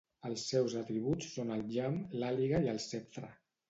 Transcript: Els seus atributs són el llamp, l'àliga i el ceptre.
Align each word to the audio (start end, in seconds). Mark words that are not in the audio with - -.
Els 0.29 0.45
seus 0.53 0.75
atributs 0.79 1.29
són 1.35 1.53
el 1.59 1.63
llamp, 1.77 2.03
l'àliga 2.25 2.67
i 2.69 2.77
el 2.77 2.85
ceptre. 2.93 3.37